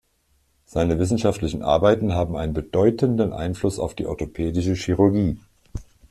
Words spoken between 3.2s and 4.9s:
Einfluss auf die orthopädische